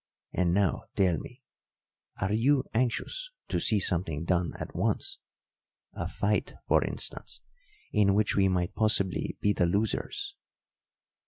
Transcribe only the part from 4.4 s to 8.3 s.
at once a fight, for instance, in